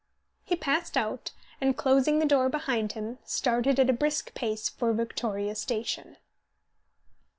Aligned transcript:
He 0.43 0.55
passed 0.55 0.97
out, 0.97 1.29
and, 1.61 1.77
closing 1.77 2.17
the 2.17 2.25
door 2.25 2.49
behind 2.49 2.93
him, 2.93 3.19
started 3.23 3.79
at 3.79 3.87
a 3.87 3.93
brisk 3.93 4.33
pace 4.33 4.67
for 4.67 4.91
Victoria 4.93 5.53
station. 5.53 6.17